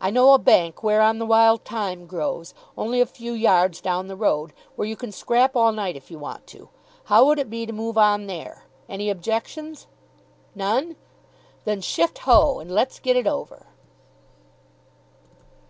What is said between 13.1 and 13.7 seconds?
it over."